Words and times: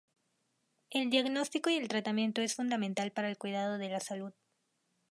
El 0.89 1.11
diagnostico 1.11 1.69
y 1.69 1.75
el 1.75 1.87
tratamiento 1.87 2.41
es 2.41 2.55
fundamental 2.55 3.11
para 3.11 3.29
el 3.29 3.37
cuidado 3.37 3.77
de 3.77 3.89
la 3.89 3.99
salud. 3.99 4.33